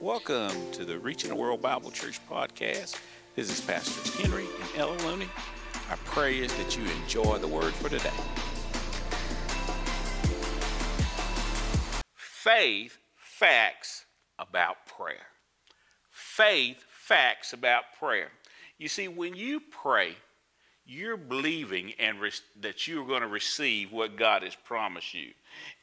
Welcome 0.00 0.70
to 0.72 0.86
the 0.86 0.98
Reaching 0.98 1.28
the 1.28 1.36
World 1.36 1.60
Bible 1.60 1.90
Church 1.90 2.18
podcast. 2.26 2.98
This 3.36 3.50
is 3.50 3.60
Pastors 3.60 4.18
Henry 4.18 4.46
and 4.46 4.80
Ella 4.80 4.96
Looney. 5.06 5.28
Our 5.90 5.98
prayer 6.06 6.42
is 6.42 6.56
that 6.56 6.74
you 6.74 6.84
enjoy 7.02 7.36
the 7.36 7.46
word 7.46 7.74
for 7.74 7.90
today. 7.90 8.08
Faith 12.14 12.96
facts 13.14 14.06
about 14.38 14.86
prayer. 14.86 15.26
Faith 16.10 16.82
facts 16.88 17.52
about 17.52 17.82
prayer. 17.98 18.30
You 18.78 18.88
see, 18.88 19.06
when 19.06 19.34
you 19.34 19.60
pray, 19.60 20.14
you're 20.90 21.16
believing 21.16 21.92
and 22.00 22.20
re- 22.20 22.32
that 22.60 22.88
you're 22.88 23.06
going 23.06 23.22
to 23.22 23.28
receive 23.28 23.92
what 23.92 24.16
God 24.16 24.42
has 24.42 24.56
promised 24.56 25.14
you. 25.14 25.30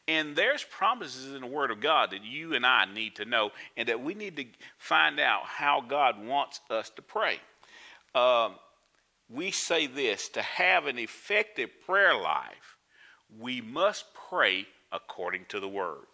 And 0.08 0.36
there's 0.36 0.64
promises 0.64 1.34
in 1.34 1.42
the 1.42 1.48
Word 1.48 1.72
of 1.72 1.80
God 1.80 2.12
that 2.12 2.24
you 2.24 2.56
and 2.56 2.66
I 2.66 2.86
need 2.86 3.16
to 3.16 3.26
know, 3.26 3.52
and 3.78 3.88
that 3.88 4.02
we 4.02 4.14
need 4.14 4.36
to 4.36 4.46
find 4.78 5.20
out 5.20 5.44
how 5.46 5.82
God 5.82 6.24
wants 6.26 6.60
us 6.70 6.90
to 6.92 7.02
pray. 7.02 7.40
Um, 8.16 8.56
we 9.30 9.52
say 9.52 9.88
this 9.88 10.30
to 10.30 10.42
have 10.42 10.88
an 10.88 11.00
effective 11.00 11.70
prayer 11.86 12.16
life, 12.16 12.78
we 13.40 13.62
must 13.62 14.06
pray 14.30 14.68
according 14.92 15.46
to 15.50 15.60
the 15.60 15.68
Word. 15.68 16.06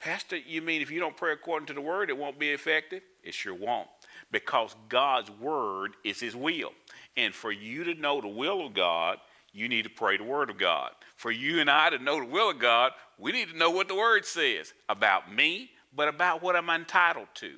Pastor, 0.00 0.36
you 0.36 0.62
mean 0.62 0.82
if 0.82 0.90
you 0.90 0.98
don't 0.98 1.16
pray 1.16 1.32
according 1.32 1.66
to 1.66 1.74
the 1.74 1.80
Word, 1.80 2.10
it 2.10 2.18
won't 2.18 2.38
be 2.38 2.50
effective? 2.50 3.02
It 3.22 3.34
sure 3.34 3.54
won't, 3.54 3.88
because 4.32 4.74
God's 4.88 5.30
Word 5.30 5.92
is 6.04 6.18
His 6.18 6.34
will. 6.34 6.72
And 7.16 7.34
for 7.34 7.52
you 7.52 7.84
to 7.84 7.94
know 7.94 8.20
the 8.20 8.28
will 8.28 8.66
of 8.66 8.74
God, 8.74 9.18
you 9.52 9.68
need 9.68 9.82
to 9.82 9.90
pray 9.90 10.16
the 10.16 10.24
Word 10.24 10.50
of 10.50 10.58
God. 10.58 10.90
For 11.16 11.30
you 11.30 11.60
and 11.60 11.70
I 11.70 11.90
to 11.90 11.98
know 11.98 12.20
the 12.20 12.26
will 12.26 12.50
of 12.50 12.58
God, 12.58 12.92
we 13.18 13.32
need 13.32 13.50
to 13.50 13.56
know 13.56 13.70
what 13.70 13.88
the 13.88 13.94
Word 13.94 14.24
says 14.24 14.72
about 14.88 15.32
me, 15.32 15.70
but 15.94 16.08
about 16.08 16.42
what 16.42 16.56
I'm 16.56 16.70
entitled 16.70 17.28
to. 17.34 17.52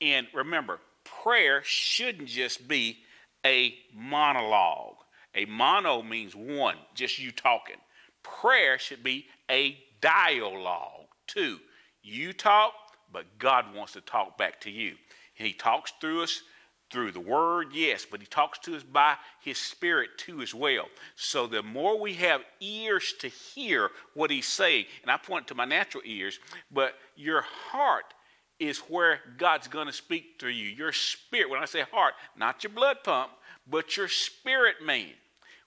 And 0.00 0.26
remember, 0.34 0.80
prayer 1.04 1.60
shouldn't 1.64 2.28
just 2.28 2.66
be 2.66 2.98
a 3.44 3.74
monologue. 3.94 4.96
A 5.34 5.44
mono 5.44 6.02
means 6.02 6.34
one, 6.34 6.76
just 6.94 7.18
you 7.18 7.30
talking. 7.30 7.76
Prayer 8.22 8.78
should 8.78 9.04
be 9.04 9.26
a 9.50 9.78
dialogue, 10.00 11.06
two. 11.26 11.58
You 12.02 12.32
talk, 12.32 12.72
but 13.12 13.38
God 13.38 13.74
wants 13.74 13.92
to 13.92 14.00
talk 14.00 14.38
back 14.38 14.60
to 14.62 14.70
you. 14.70 14.94
And 15.38 15.46
He 15.46 15.52
talks 15.52 15.92
through 16.00 16.22
us 16.22 16.42
through 16.90 17.12
the 17.12 17.20
word, 17.20 17.68
yes, 17.72 18.06
but 18.08 18.20
he 18.20 18.26
talks 18.26 18.58
to 18.60 18.76
us 18.76 18.82
by 18.82 19.16
his 19.40 19.58
spirit 19.58 20.10
too 20.18 20.40
as 20.40 20.54
well. 20.54 20.86
So 21.16 21.46
the 21.46 21.62
more 21.62 21.98
we 21.98 22.14
have 22.14 22.42
ears 22.60 23.14
to 23.20 23.28
hear 23.28 23.90
what 24.14 24.30
he's 24.30 24.46
saying, 24.46 24.86
and 25.02 25.10
I 25.10 25.16
point 25.16 25.48
to 25.48 25.54
my 25.54 25.64
natural 25.64 26.02
ears, 26.06 26.38
but 26.70 26.94
your 27.16 27.42
heart 27.42 28.14
is 28.58 28.78
where 28.78 29.20
God's 29.36 29.68
going 29.68 29.86
to 29.86 29.92
speak 29.92 30.36
through 30.38 30.50
you. 30.50 30.68
Your 30.68 30.92
spirit, 30.92 31.50
when 31.50 31.62
I 31.62 31.66
say 31.66 31.82
heart, 31.92 32.14
not 32.36 32.62
your 32.62 32.72
blood 32.72 32.98
pump, 33.04 33.32
but 33.68 33.96
your 33.96 34.08
spirit 34.08 34.76
man. 34.84 35.10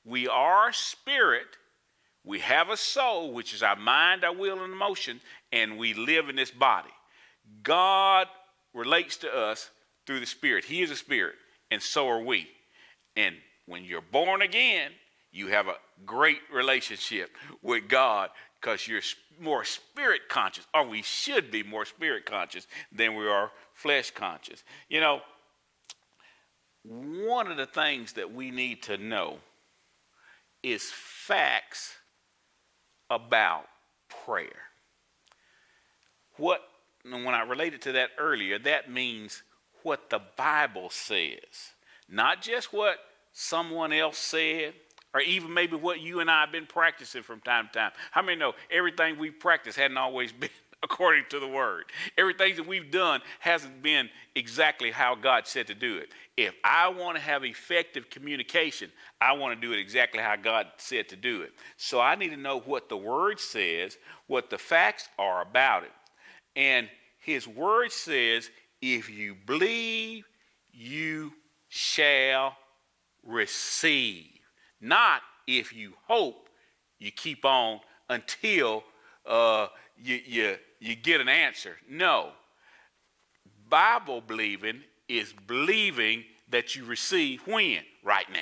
We 0.06 0.28
are 0.28 0.72
spirit. 0.72 1.58
We 2.24 2.40
have 2.40 2.70
a 2.70 2.78
soul, 2.78 3.34
which 3.34 3.54
is 3.54 3.62
our 3.62 3.76
mind, 3.76 4.24
our 4.24 4.34
will, 4.34 4.64
and 4.64 4.74
emotion, 4.74 5.20
and 5.52 5.78
we 5.78 5.94
live 5.94 6.30
in 6.30 6.36
this 6.36 6.52
body. 6.52 6.90
God 7.64 8.28
relates 8.74 9.18
to 9.18 9.36
us 9.36 9.70
through 10.10 10.20
the 10.20 10.26
Spirit. 10.26 10.66
He 10.66 10.82
is 10.82 10.90
a 10.90 10.96
Spirit, 10.96 11.36
and 11.70 11.80
so 11.80 12.08
are 12.08 12.20
we. 12.20 12.48
And 13.16 13.36
when 13.68 13.84
you're 13.84 14.02
born 14.02 14.42
again, 14.42 14.90
you 15.32 15.50
have 15.50 15.68
a 15.68 15.76
great 16.04 16.40
relationship 16.52 17.30
with 17.62 17.88
God 17.88 18.32
because 18.60 18.88
you're 18.88 19.04
more 19.40 19.64
spirit 19.64 20.22
conscious, 20.28 20.66
or 20.74 20.84
we 20.88 21.04
should 21.04 21.52
be 21.52 21.62
more 21.62 21.86
spirit 21.86 22.26
conscious 22.26 22.66
than 22.92 23.14
we 23.14 23.28
are 23.28 23.52
flesh 23.76 24.10
conscious. 24.10 24.64
You 24.90 25.00
know, 25.00 25.22
one 26.84 27.52
of 27.52 27.58
the 27.58 27.68
things 27.68 28.14
that 28.14 28.34
we 28.34 28.50
need 28.50 28.82
to 28.84 28.98
know 28.98 29.38
is 30.64 30.90
facts 30.92 31.94
about 33.12 33.68
prayer. 34.26 34.64
What, 36.38 36.62
when 37.04 37.28
I 37.28 37.44
related 37.44 37.84
to 37.84 37.92
that 37.92 38.10
earlier, 38.18 38.58
that 38.58 38.92
means 38.92 39.44
what 39.84 40.10
the 40.10 40.22
Bible 40.38 40.90
says, 40.90 41.74
not 42.08 42.42
just 42.42 42.74
what 42.74 42.98
someone 43.34 43.94
else 43.94 44.18
said, 44.18 44.74
or 45.14 45.22
even 45.22 45.54
maybe 45.54 45.76
what 45.76 46.02
you 46.02 46.20
and 46.20 46.30
I 46.30 46.42
have 46.42 46.52
been 46.52 46.68
practicing 46.68 47.24
from 47.24 47.42
time 47.42 47.68
to 47.74 47.80
time. 47.80 47.92
How 48.12 48.22
many 48.22 48.38
know 48.38 48.54
everything 48.70 49.18
we 49.18 49.32
practice 49.32 49.76
hadn't 49.76 49.98
always 49.98 50.32
been 50.40 50.50
according 50.84 51.26
to 51.30 51.40
the 51.40 51.48
word? 51.48 51.86
Everything 52.18 52.56
that 52.56 52.68
we've 52.68 52.92
done 52.92 53.22
hasn't 53.40 53.82
been 53.82 54.10
exactly 54.36 54.92
how 54.92 55.16
God 55.16 55.48
said 55.48 55.68
to 55.68 55.76
do 55.76 55.98
it. 55.98 56.10
If 56.38 56.54
I 56.64 56.90
want 56.90 57.18
to 57.18 57.22
have 57.22 57.44
effective 57.44 58.10
communication, 58.10 58.92
I 59.20 59.34
want 59.34 59.60
to 59.60 59.68
do 59.68 59.74
it 59.74 59.80
exactly 59.80 60.22
how 60.22 60.36
God 60.36 60.68
said 60.78 61.10
to 61.10 61.16
do 61.16 61.42
it. 61.42 61.54
So 61.78 62.00
I 62.00 62.16
need 62.16 62.30
to 62.30 62.38
know 62.38 62.60
what 62.60 62.88
the 62.88 62.98
word 62.98 63.40
says, 63.40 63.98
what 64.28 64.50
the 64.50 64.58
facts 64.58 65.10
are 65.18 65.42
about 65.42 65.84
it. 65.84 65.92
And 66.56 66.88
his 67.20 67.48
word 67.48 67.92
says 67.92 68.50
if 68.82 69.10
you 69.10 69.36
believe, 69.46 70.26
you 70.72 71.34
shall 71.68 72.56
receive. 73.24 74.28
Not 74.82 75.22
if 75.48 75.74
you 75.74 75.94
hope, 76.08 76.50
you 77.00 77.12
keep 77.12 77.46
on 77.46 77.80
until 78.10 78.84
uh, 79.26 79.68
you, 79.98 80.20
you, 80.26 80.58
you 80.80 80.96
get 80.96 81.22
an 81.22 81.30
answer. 81.30 81.78
No. 81.90 82.32
Bible 83.70 84.22
believing 84.22 84.82
is 85.08 85.34
believing 85.48 86.24
that 86.50 86.76
you 86.76 86.86
receive 86.86 87.42
when? 87.46 87.82
Right 88.04 88.30
now. 88.32 88.40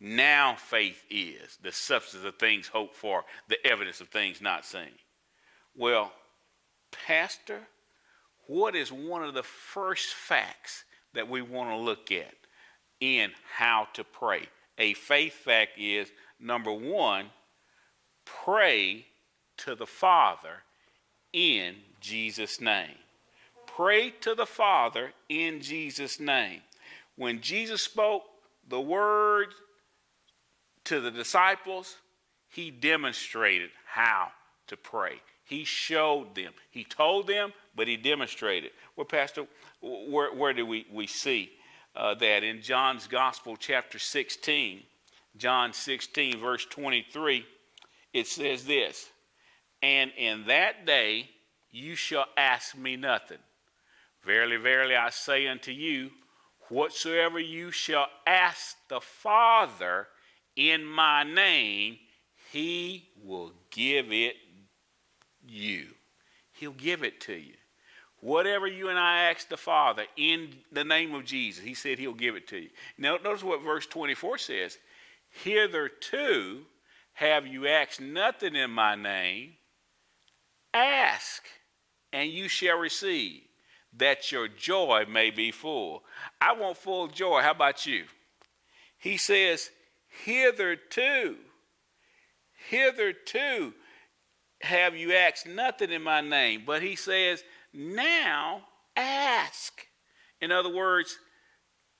Now 0.00 0.56
faith 0.56 1.04
is 1.10 1.58
the 1.62 1.72
substance 1.72 2.24
of 2.24 2.36
things 2.36 2.68
hoped 2.68 2.96
for, 2.96 3.24
the 3.48 3.64
evidence 3.66 4.00
of 4.00 4.08
things 4.08 4.40
not 4.40 4.64
seen. 4.64 4.92
Well, 5.76 6.12
Pastor, 7.06 7.60
what 8.50 8.74
is 8.74 8.90
one 8.90 9.22
of 9.22 9.32
the 9.32 9.44
first 9.44 10.12
facts 10.12 10.82
that 11.14 11.28
we 11.28 11.40
want 11.40 11.70
to 11.70 11.76
look 11.76 12.10
at 12.10 12.34
in 12.98 13.30
how 13.56 13.86
to 13.94 14.02
pray? 14.02 14.42
A 14.76 14.92
faith 14.94 15.34
fact 15.34 15.78
is 15.78 16.10
number 16.40 16.72
one, 16.72 17.26
pray 18.24 19.06
to 19.58 19.76
the 19.76 19.86
Father 19.86 20.64
in 21.32 21.76
Jesus' 22.00 22.60
name. 22.60 22.98
Pray 23.68 24.10
to 24.22 24.34
the 24.34 24.46
Father 24.46 25.12
in 25.28 25.60
Jesus' 25.60 26.18
name. 26.18 26.62
When 27.14 27.40
Jesus 27.42 27.82
spoke 27.82 28.24
the 28.68 28.80
word 28.80 29.54
to 30.86 30.98
the 31.00 31.12
disciples, 31.12 31.98
he 32.48 32.72
demonstrated 32.72 33.70
how 33.86 34.32
to 34.66 34.76
pray. 34.76 35.20
He 35.44 35.64
showed 35.64 36.34
them. 36.34 36.52
He 36.70 36.84
told 36.84 37.26
them, 37.26 37.52
but 37.80 37.88
he 37.88 37.96
demonstrated. 37.96 38.72
Well, 38.94 39.06
Pastor, 39.06 39.46
where, 39.80 40.34
where 40.34 40.52
do 40.52 40.66
we, 40.66 40.84
we 40.92 41.06
see 41.06 41.50
uh, 41.96 42.14
that? 42.16 42.44
In 42.44 42.60
John's 42.60 43.06
Gospel, 43.06 43.56
chapter 43.56 43.98
16, 43.98 44.82
John 45.38 45.72
16, 45.72 46.38
verse 46.38 46.66
23, 46.66 47.46
it 48.12 48.26
says 48.26 48.66
this 48.66 49.08
And 49.80 50.10
in 50.18 50.44
that 50.44 50.84
day 50.84 51.30
you 51.70 51.94
shall 51.94 52.26
ask 52.36 52.76
me 52.76 52.96
nothing. 52.96 53.38
Verily, 54.26 54.58
verily, 54.58 54.94
I 54.94 55.08
say 55.08 55.48
unto 55.48 55.72
you, 55.72 56.10
whatsoever 56.68 57.40
you 57.40 57.70
shall 57.70 58.08
ask 58.26 58.76
the 58.90 59.00
Father 59.00 60.06
in 60.54 60.84
my 60.84 61.22
name, 61.22 61.96
he 62.52 63.08
will 63.24 63.52
give 63.70 64.12
it 64.12 64.36
you. 65.48 65.86
He'll 66.52 66.72
give 66.72 67.02
it 67.02 67.22
to 67.22 67.32
you. 67.32 67.54
Whatever 68.20 68.66
you 68.66 68.88
and 68.88 68.98
I 68.98 69.30
ask 69.30 69.48
the 69.48 69.56
Father 69.56 70.04
in 70.16 70.54
the 70.70 70.84
name 70.84 71.14
of 71.14 71.24
Jesus, 71.24 71.64
He 71.64 71.74
said 71.74 71.98
He'll 71.98 72.12
give 72.12 72.36
it 72.36 72.48
to 72.48 72.58
you. 72.58 72.70
Now, 72.98 73.16
notice 73.22 73.42
what 73.42 73.62
verse 73.62 73.86
24 73.86 74.38
says 74.38 74.78
Hitherto 75.30 76.64
have 77.14 77.46
you 77.46 77.66
asked 77.66 78.00
nothing 78.00 78.54
in 78.54 78.70
my 78.70 78.94
name. 78.94 79.52
Ask, 80.72 81.42
and 82.12 82.30
you 82.30 82.48
shall 82.48 82.78
receive, 82.78 83.42
that 83.96 84.30
your 84.30 84.48
joy 84.48 85.04
may 85.08 85.30
be 85.30 85.50
full. 85.50 86.04
I 86.40 86.52
want 86.52 86.76
full 86.76 87.08
joy. 87.08 87.42
How 87.42 87.50
about 87.50 87.86
you? 87.86 88.04
He 88.98 89.16
says, 89.16 89.70
Hitherto, 90.24 91.36
hitherto 92.68 93.72
have 94.60 94.96
you 94.96 95.12
asked 95.14 95.46
nothing 95.46 95.90
in 95.90 96.02
my 96.02 96.20
name. 96.20 96.62
But 96.66 96.82
he 96.82 96.96
says, 96.96 97.42
now 97.72 98.62
ask. 98.96 99.86
In 100.40 100.50
other 100.52 100.74
words, 100.74 101.18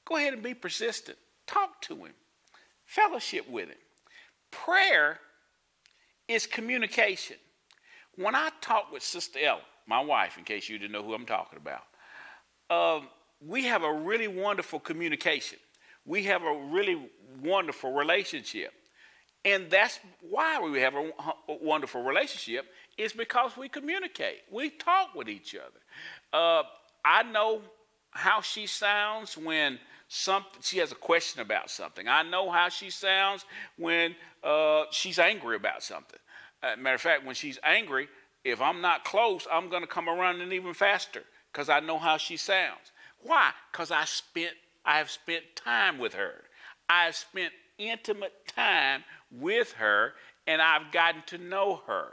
go 0.07 0.17
ahead 0.17 0.33
and 0.33 0.43
be 0.43 0.55
persistent. 0.55 1.19
Talk 1.47 1.81
to 1.83 1.97
him, 1.97 2.15
fellowship 2.85 3.49
with 3.49 3.69
him. 3.69 3.79
Prayer 4.51 5.19
is 6.29 6.47
communication. 6.47 7.37
When 8.17 8.35
I 8.35 8.51
talk 8.61 8.93
with 8.93 9.03
Sister 9.03 9.39
Ella, 9.43 9.61
my 9.87 10.01
wife, 10.01 10.39
in 10.39 10.45
case 10.45 10.69
you 10.69 10.79
didn't 10.79 10.93
know 10.93 11.03
who 11.03 11.15
I'm 11.15 11.27
talking 11.27 11.59
about, 11.59 11.83
um, 12.71 13.09
we 13.45 13.65
have 13.65 13.83
a 13.83 13.93
really 13.93 14.29
wonderful 14.29 14.79
communication. 14.79 15.59
We 16.05 16.25
have 16.25 16.43
a 16.43 16.55
really 16.71 17.11
wonderful 17.43 17.93
relationship. 17.93 18.73
And 19.45 19.71
that's 19.71 19.99
why 20.29 20.61
we 20.61 20.81
have 20.81 20.95
a 20.95 21.11
wonderful 21.49 22.03
relationship 22.03 22.67
is 23.01 23.13
because 23.13 23.57
we 23.57 23.69
communicate. 23.69 24.43
We 24.51 24.71
talk 24.71 25.15
with 25.15 25.29
each 25.29 25.55
other. 25.55 25.81
Uh, 26.33 26.65
I 27.05 27.23
know 27.23 27.63
how 28.11 28.41
she 28.43 28.67
sounds 28.67 29.37
when 29.37 29.79
some, 30.09 30.45
she 30.61 30.79
has 30.79 30.93
a 30.93 30.97
question 30.97 31.41
about 31.41 31.71
something. 31.71 32.07
I 32.09 32.23
know 32.23 32.51
how 32.51 32.69
she 32.69 32.91
sounds 32.91 33.45
when 33.79 34.15
uh, 34.45 34.85
she's 34.91 35.19
angry 35.19 35.57
about 35.57 35.83
something. 35.83 36.19
Uh, 36.63 36.77
matter 36.77 36.97
of 36.97 37.01
fact, 37.01 37.25
when 37.25 37.35
she's 37.35 37.59
angry, 37.63 38.09
if 38.45 38.61
I'm 38.61 38.81
not 38.81 39.05
close, 39.05 39.47
I'm 39.51 39.71
going 39.71 39.83
to 39.83 39.89
come 39.89 40.09
around 40.09 40.41
and 40.41 40.53
even 40.53 40.75
faster 40.75 41.23
because 41.53 41.69
I 41.69 41.81
know 41.81 41.99
how 41.99 42.19
she 42.19 42.37
sounds. 42.37 42.93
Why? 43.23 43.53
Because 43.73 43.91
I 43.91 44.05
spent 44.05 44.53
I 44.85 44.99
have 44.99 45.11
spent 45.11 45.45
time 45.57 45.99
with 45.99 46.15
her. 46.15 46.45
I've 46.89 47.15
spent 47.15 47.53
intimate 47.79 48.33
time 48.47 49.05
with 49.31 49.73
her 49.73 50.15
and 50.47 50.61
I've 50.61 50.91
gotten 50.91 51.23
to 51.27 51.39
know 51.39 51.83
her. 51.87 52.13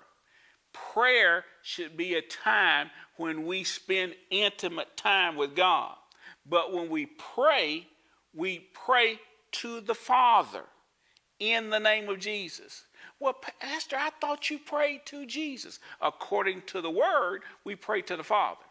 Prayer 0.93 1.45
should 1.61 1.95
be 1.95 2.15
a 2.15 2.21
time 2.21 2.89
when 3.17 3.45
we 3.45 3.63
spend 3.63 4.15
intimate 4.29 4.95
time 4.97 5.35
with 5.35 5.55
God. 5.55 5.95
But 6.45 6.73
when 6.73 6.89
we 6.89 7.05
pray, 7.05 7.87
we 8.33 8.67
pray 8.73 9.19
to 9.53 9.81
the 9.81 9.95
Father 9.95 10.63
in 11.39 11.69
the 11.69 11.79
name 11.79 12.09
of 12.09 12.19
Jesus. 12.19 12.85
Well, 13.19 13.35
Pastor, 13.59 13.95
I 13.95 14.11
thought 14.21 14.49
you 14.49 14.59
prayed 14.59 15.01
to 15.07 15.25
Jesus. 15.25 15.79
According 16.01 16.63
to 16.67 16.81
the 16.81 16.91
word, 16.91 17.41
we 17.63 17.75
pray 17.75 18.01
to 18.03 18.15
the 18.15 18.23
Father. 18.23 18.61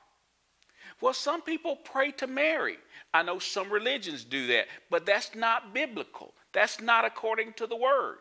Well, 1.00 1.14
some 1.14 1.43
people 1.43 1.76
pray 1.76 2.12
to 2.12 2.26
Mary. 2.26 2.79
I 3.12 3.23
know 3.23 3.38
some 3.38 3.70
religions 3.70 4.25
do 4.25 4.47
that, 4.49 4.67
but 4.91 5.05
that's 5.05 5.35
not 5.35 5.75
biblical. 5.75 6.35
That's 6.52 6.81
not 6.81 7.05
according 7.05 7.55
to 7.55 7.67
the 7.67 7.76
word. 7.76 8.19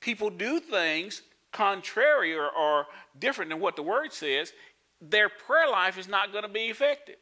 People 0.00 0.30
do 0.30 0.60
things 0.60 1.22
contrary 1.52 2.34
or, 2.34 2.48
or 2.48 2.86
different 3.18 3.50
than 3.50 3.60
what 3.60 3.76
the 3.76 3.82
word 3.82 4.12
says. 4.12 4.52
Their 5.00 5.28
prayer 5.28 5.70
life 5.70 5.98
is 5.98 6.08
not 6.08 6.32
going 6.32 6.44
to 6.44 6.50
be 6.50 6.66
effective. 6.66 7.16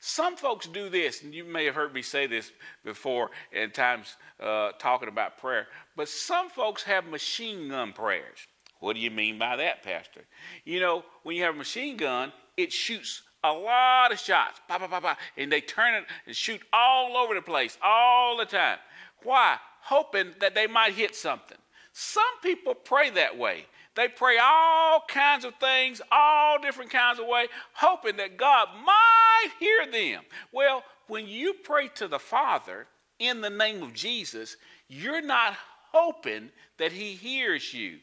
Some 0.00 0.36
folks 0.36 0.66
do 0.66 0.88
this, 0.88 1.22
and 1.22 1.34
you 1.34 1.44
may 1.44 1.64
have 1.66 1.74
heard 1.74 1.94
me 1.94 2.02
say 2.02 2.26
this 2.26 2.52
before 2.84 3.30
in 3.52 3.70
times 3.70 4.16
uh, 4.40 4.72
talking 4.78 5.08
about 5.08 5.38
prayer, 5.38 5.66
but 5.96 6.08
some 6.08 6.48
folks 6.48 6.82
have 6.84 7.06
machine 7.06 7.68
gun 7.68 7.92
prayers. 7.92 8.38
What 8.80 8.94
do 8.94 9.00
you 9.00 9.10
mean 9.10 9.38
by 9.38 9.56
that, 9.56 9.82
Pastor? 9.82 10.22
You 10.64 10.80
know, 10.80 11.04
when 11.22 11.36
you 11.36 11.42
have 11.42 11.54
a 11.54 11.58
machine 11.58 11.96
gun, 11.96 12.32
it 12.56 12.72
shoots 12.72 13.22
a 13.42 13.52
lot 13.52 14.12
of 14.12 14.18
shots, 14.18 14.60
bah, 14.68 14.78
bah, 14.78 15.00
bah, 15.00 15.16
and 15.36 15.52
they 15.52 15.60
turn 15.60 15.94
it 15.94 16.04
and 16.26 16.34
shoot 16.34 16.60
all 16.72 17.16
over 17.16 17.34
the 17.34 17.42
place 17.42 17.78
all 17.82 18.36
the 18.36 18.46
time. 18.46 18.78
Why? 19.22 19.56
Hoping 19.82 20.34
that 20.40 20.54
they 20.54 20.66
might 20.66 20.94
hit 20.94 21.14
something. 21.14 21.58
Some 21.92 22.24
people 22.42 22.74
pray 22.74 23.10
that 23.10 23.36
way. 23.38 23.66
They 23.94 24.08
pray 24.08 24.38
all 24.42 25.02
kinds 25.06 25.44
of 25.44 25.54
things, 25.56 26.02
all 26.10 26.60
different 26.60 26.90
kinds 26.90 27.20
of 27.20 27.26
ways, 27.26 27.48
hoping 27.74 28.16
that 28.16 28.36
God 28.36 28.68
might 28.84 29.48
hear 29.60 29.86
them. 29.90 30.24
Well, 30.52 30.82
when 31.06 31.28
you 31.28 31.54
pray 31.62 31.88
to 31.96 32.08
the 32.08 32.18
Father 32.18 32.86
in 33.18 33.40
the 33.40 33.50
name 33.50 33.82
of 33.82 33.94
Jesus, 33.94 34.56
you're 34.88 35.22
not 35.22 35.54
hoping 35.92 36.50
that 36.78 36.92
He 36.92 37.14
hears 37.14 37.72
you. 37.72 37.98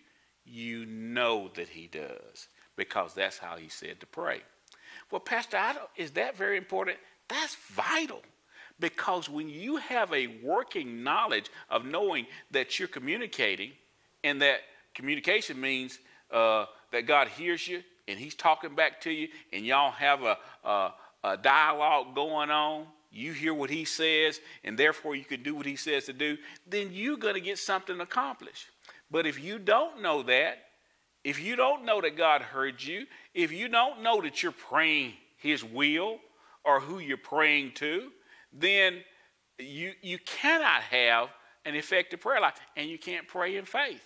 You 0.45 0.85
know 0.85 1.49
that 1.55 1.67
He 1.69 1.87
does 1.87 2.47
because 2.77 3.13
that's 3.13 3.37
how 3.37 3.57
He 3.57 3.67
said 3.67 3.99
to 3.99 4.05
pray. 4.05 4.41
Well, 5.11 5.19
Pastor, 5.19 5.59
is 5.97 6.11
that 6.11 6.37
very 6.37 6.57
important? 6.57 6.97
That's 7.27 7.55
vital 7.73 8.21
because 8.79 9.29
when 9.29 9.49
you 9.49 9.77
have 9.77 10.11
a 10.13 10.27
working 10.41 11.03
knowledge 11.03 11.49
of 11.69 11.85
knowing 11.85 12.27
that 12.51 12.79
you're 12.79 12.87
communicating 12.87 13.71
and 14.23 14.41
that 14.41 14.61
communication 14.93 15.59
means 15.59 15.99
uh, 16.31 16.65
that 16.91 17.07
God 17.07 17.27
hears 17.27 17.67
you 17.67 17.83
and 18.07 18.19
He's 18.19 18.35
talking 18.35 18.75
back 18.75 19.01
to 19.01 19.11
you, 19.11 19.29
and 19.53 19.65
y'all 19.65 19.91
have 19.91 20.23
a, 20.23 20.37
a, 20.63 20.93
a 21.23 21.37
dialogue 21.37 22.15
going 22.15 22.49
on. 22.49 22.85
You 23.11 23.33
hear 23.33 23.53
what 23.53 23.69
He 23.69 23.85
says, 23.85 24.39
and 24.63 24.77
therefore 24.77 25.15
you 25.15 25.25
can 25.25 25.43
do 25.43 25.55
what 25.55 25.65
He 25.65 25.75
says 25.75 26.05
to 26.05 26.13
do, 26.13 26.37
then 26.67 26.89
you're 26.91 27.17
going 27.17 27.35
to 27.35 27.41
get 27.41 27.57
something 27.57 27.99
accomplished. 27.99 28.67
But 29.09 29.25
if 29.25 29.41
you 29.43 29.59
don't 29.59 30.01
know 30.01 30.23
that, 30.23 30.59
if 31.23 31.39
you 31.39 31.55
don't 31.55 31.85
know 31.85 32.01
that 32.01 32.17
God 32.17 32.41
heard 32.41 32.81
you, 32.81 33.05
if 33.33 33.51
you 33.51 33.67
don't 33.67 34.01
know 34.01 34.21
that 34.21 34.41
you're 34.41 34.51
praying 34.51 35.13
His 35.37 35.63
will 35.63 36.17
or 36.63 36.79
who 36.79 36.99
you're 36.99 37.17
praying 37.17 37.73
to, 37.75 38.09
then 38.53 39.03
you, 39.59 39.93
you 40.01 40.17
cannot 40.19 40.81
have 40.83 41.29
an 41.65 41.75
effective 41.75 42.19
prayer 42.21 42.41
life 42.41 42.55
and 42.75 42.89
you 42.89 42.97
can't 42.97 43.27
pray 43.27 43.57
in 43.57 43.65
faith. 43.65 44.01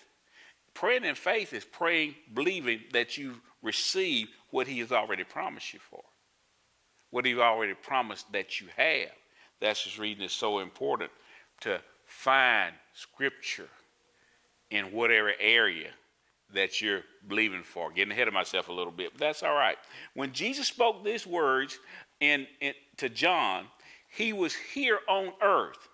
Praying 0.75 1.05
in 1.05 1.15
faith 1.15 1.53
is 1.53 1.65
praying, 1.65 2.15
believing 2.33 2.81
that 2.91 3.17
you 3.17 3.35
receive 3.63 4.27
what 4.51 4.67
He 4.67 4.79
has 4.79 4.91
already 4.91 5.23
promised 5.23 5.73
you 5.73 5.79
for, 5.79 6.03
what 7.09 7.25
He 7.25 7.35
already 7.39 7.73
promised 7.73 8.31
that 8.33 8.61
you 8.61 8.67
have. 8.75 9.09
That's 9.61 9.83
just 9.83 9.97
reason 9.97 10.23
it's 10.23 10.33
so 10.33 10.59
important 10.59 11.09
to 11.61 11.79
find 12.05 12.75
Scripture 12.93 13.69
in 14.69 14.91
whatever 14.91 15.31
area 15.39 15.91
that 16.53 16.81
you're 16.81 17.03
believing 17.27 17.63
for. 17.63 17.91
Getting 17.91 18.11
ahead 18.11 18.27
of 18.27 18.33
myself 18.33 18.67
a 18.67 18.73
little 18.73 18.91
bit, 18.91 19.13
but 19.13 19.19
that's 19.19 19.43
all 19.43 19.55
right. 19.55 19.77
When 20.13 20.33
Jesus 20.33 20.67
spoke 20.67 21.03
these 21.03 21.25
words 21.25 21.79
in, 22.19 22.47
in, 22.59 22.73
to 22.97 23.07
John, 23.07 23.67
he 24.09 24.33
was 24.33 24.53
here 24.53 24.99
on 25.07 25.31
earth. 25.41 25.87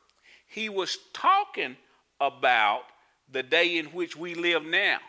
He 0.47 0.69
was 0.69 0.97
talking 1.13 1.77
about 2.19 2.81
the 3.31 3.43
day 3.43 3.77
in 3.77 3.85
which 3.87 4.15
we 4.15 4.35
live 4.35 4.65
now. 4.65 4.99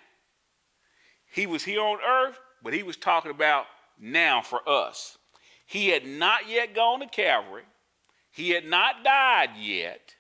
He 1.33 1.47
was 1.47 1.65
here 1.65 1.81
on 1.81 1.99
earth, 2.07 2.39
but 2.63 2.75
he 2.75 2.83
was 2.83 2.97
talking 2.97 3.31
about 3.31 3.67
now 3.99 4.43
for 4.43 4.61
us. 4.69 5.19
He 5.67 5.89
had 5.89 6.07
not 6.07 6.49
yet 6.49 6.75
gone 6.75 7.01
to 7.01 7.07
Calvary. 7.07 7.65
He 8.31 8.51
had 8.51 8.67
not 8.67 9.05
died 9.05 9.51
yet. 9.59 10.15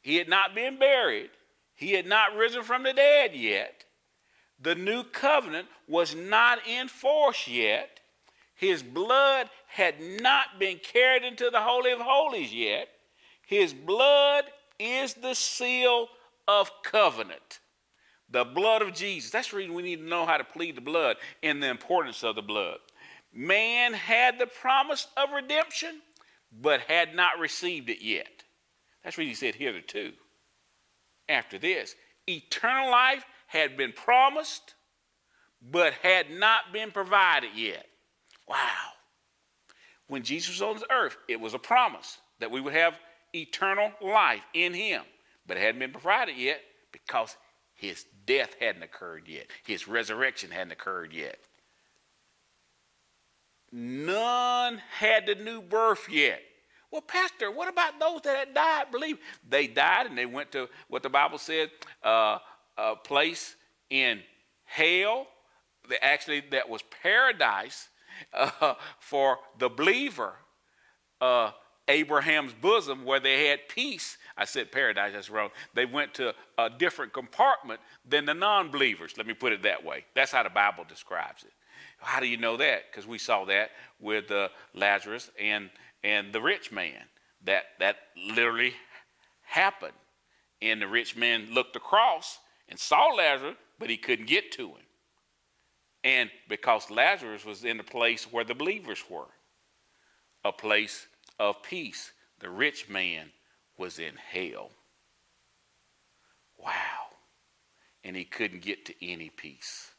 He 0.00 0.16
had 0.16 0.28
not 0.28 0.54
been 0.54 0.78
buried. 0.78 1.30
He 1.74 1.92
had 1.92 2.06
not 2.06 2.36
risen 2.36 2.62
from 2.62 2.82
the 2.82 2.92
dead 2.92 3.34
yet. 3.34 3.84
The 4.60 4.74
new 4.74 5.02
covenant 5.02 5.68
was 5.88 6.14
not 6.14 6.66
in 6.66 6.88
force 6.88 7.48
yet. 7.48 8.00
His 8.54 8.82
blood 8.82 9.48
had 9.66 10.00
not 10.00 10.58
been 10.58 10.78
carried 10.78 11.24
into 11.24 11.50
the 11.50 11.60
Holy 11.60 11.90
of 11.90 12.00
Holies 12.00 12.52
yet. 12.52 12.88
His 13.46 13.74
blood 13.74 14.44
is 14.78 15.14
the 15.14 15.34
seal 15.34 16.08
of 16.48 16.70
covenant. 16.82 17.60
The 18.30 18.44
blood 18.44 18.82
of 18.82 18.94
Jesus. 18.94 19.30
That's 19.30 19.50
the 19.50 19.58
reason 19.58 19.74
we 19.74 19.82
need 19.82 19.96
to 19.96 20.08
know 20.08 20.24
how 20.24 20.38
to 20.38 20.44
plead 20.44 20.76
the 20.76 20.80
blood 20.80 21.16
and 21.42 21.62
the 21.62 21.68
importance 21.68 22.22
of 22.22 22.34
the 22.34 22.42
blood. 22.42 22.78
Man 23.32 23.92
had 23.92 24.38
the 24.38 24.46
promise 24.46 25.06
of 25.16 25.32
redemption, 25.32 26.00
but 26.60 26.80
had 26.80 27.14
not 27.14 27.38
received 27.38 27.90
it 27.90 28.02
yet. 28.02 28.44
That's 29.04 29.16
what 29.16 29.26
he 29.26 29.34
said 29.34 29.54
hitherto. 29.54 30.12
After 31.28 31.58
this, 31.58 31.94
eternal 32.26 32.90
life 32.90 33.24
had 33.46 33.76
been 33.76 33.92
promised, 33.92 34.74
but 35.60 35.94
had 36.02 36.30
not 36.30 36.72
been 36.72 36.90
provided 36.90 37.50
yet. 37.54 37.86
Wow. 38.48 38.56
When 40.08 40.22
Jesus 40.22 40.50
was 40.50 40.62
on 40.62 40.74
this 40.74 40.84
earth, 40.90 41.16
it 41.28 41.40
was 41.40 41.54
a 41.54 41.58
promise 41.58 42.18
that 42.40 42.50
we 42.50 42.60
would 42.60 42.74
have 42.74 42.98
eternal 43.34 43.92
life 44.00 44.42
in 44.52 44.74
him 44.74 45.02
but 45.46 45.56
it 45.56 45.60
hadn't 45.60 45.80
been 45.80 45.92
provided 45.92 46.36
yet 46.36 46.60
because 46.92 47.36
his 47.74 48.04
death 48.26 48.54
hadn't 48.60 48.82
occurred 48.82 49.26
yet, 49.26 49.46
his 49.64 49.88
resurrection 49.88 50.50
hadn't 50.50 50.72
occurred 50.72 51.12
yet. 51.12 51.38
None 53.72 54.82
had 54.98 55.26
the 55.26 55.34
new 55.34 55.62
birth 55.62 56.06
yet. 56.10 56.40
Well, 56.90 57.00
Pastor, 57.00 57.50
what 57.50 57.68
about 57.68 57.98
those 57.98 58.20
that 58.22 58.36
had 58.36 58.54
died? 58.54 58.90
Believe 58.92 59.16
they 59.48 59.66
died 59.66 60.06
and 60.06 60.16
they 60.16 60.26
went 60.26 60.52
to 60.52 60.68
what 60.88 61.02
the 61.02 61.08
Bible 61.08 61.38
said 61.38 61.70
uh, 62.02 62.38
a 62.76 62.96
place 62.96 63.56
in 63.88 64.20
hell. 64.64 65.26
Actually, 66.02 66.42
that 66.50 66.68
was 66.68 66.82
paradise 67.02 67.88
uh, 68.34 68.74
for 68.98 69.38
the 69.58 69.70
believer. 69.70 70.34
Uh, 71.18 71.52
Abraham's 71.88 72.52
bosom 72.52 73.04
where 73.04 73.20
they 73.20 73.46
had 73.48 73.68
peace. 73.68 74.18
I 74.36 74.44
said 74.46 74.72
paradise, 74.72 75.12
that's 75.14 75.30
wrong. 75.30 75.50
They 75.74 75.86
went 75.86 76.14
to 76.14 76.34
a 76.58 76.70
different 76.70 77.12
compartment 77.12 77.80
than 78.08 78.26
the 78.26 78.34
non 78.34 78.70
believers. 78.70 79.14
Let 79.16 79.26
me 79.26 79.34
put 79.34 79.52
it 79.52 79.62
that 79.64 79.84
way. 79.84 80.04
That's 80.14 80.32
how 80.32 80.42
the 80.42 80.50
Bible 80.50 80.84
describes 80.88 81.44
it. 81.44 81.52
How 81.98 82.20
do 82.20 82.26
you 82.26 82.36
know 82.38 82.56
that? 82.58 82.90
Because 82.90 83.06
we 83.06 83.18
saw 83.18 83.44
that 83.46 83.70
with 84.00 84.30
uh, 84.30 84.48
Lazarus 84.74 85.30
and, 85.40 85.70
and 86.04 86.32
the 86.32 86.40
rich 86.42 86.72
man. 86.72 87.02
That, 87.44 87.64
that 87.80 87.96
literally 88.16 88.74
happened. 89.42 89.94
And 90.62 90.82
the 90.82 90.88
rich 90.88 91.16
man 91.16 91.48
looked 91.52 91.76
across 91.76 92.38
and 92.68 92.78
saw 92.78 93.08
Lazarus, 93.08 93.56
but 93.78 93.90
he 93.90 93.96
couldn't 93.98 94.26
get 94.28 94.52
to 94.52 94.68
him. 94.68 94.86
And 96.04 96.30
because 96.48 96.90
Lazarus 96.90 97.44
was 97.44 97.64
in 97.64 97.78
the 97.78 97.84
place 97.84 98.24
where 98.32 98.44
the 98.44 98.54
believers 98.54 99.04
were. 99.10 99.28
a 100.44 100.52
place 100.52 101.06
of 101.38 101.62
peace. 101.62 102.12
The 102.40 102.50
rich 102.50 102.88
man 102.88 103.30
was 103.76 103.98
in 103.98 104.14
hell. 104.16 104.70
Wow. 106.58 107.16
And 108.04 108.16
he 108.16 108.24
couldn't 108.24 108.62
get 108.62 108.86
to 108.86 109.06
any 109.06 109.30
peace. 109.30 109.92